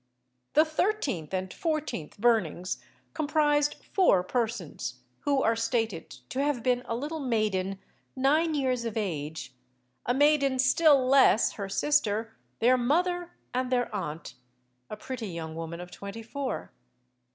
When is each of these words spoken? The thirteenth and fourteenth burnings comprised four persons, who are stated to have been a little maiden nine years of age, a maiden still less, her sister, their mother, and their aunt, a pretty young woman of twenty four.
The 0.53 0.65
thirteenth 0.65 1.31
and 1.31 1.53
fourteenth 1.53 2.17
burnings 2.17 2.83
comprised 3.13 3.75
four 3.75 4.23
persons, 4.23 5.01
who 5.19 5.43
are 5.43 5.55
stated 5.55 6.09
to 6.29 6.41
have 6.43 6.63
been 6.63 6.81
a 6.87 6.95
little 6.95 7.19
maiden 7.19 7.77
nine 8.15 8.55
years 8.55 8.83
of 8.83 8.97
age, 8.97 9.53
a 10.07 10.15
maiden 10.15 10.57
still 10.57 11.05
less, 11.07 11.51
her 11.51 11.69
sister, 11.69 12.35
their 12.57 12.79
mother, 12.79 13.33
and 13.53 13.71
their 13.71 13.93
aunt, 13.93 14.33
a 14.89 14.97
pretty 14.97 15.27
young 15.27 15.53
woman 15.53 15.79
of 15.79 15.91
twenty 15.91 16.23
four. 16.23 16.71